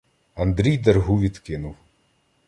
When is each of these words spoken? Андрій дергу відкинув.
Андрій 0.35 0.77
дергу 0.77 1.17
відкинув. 1.19 1.75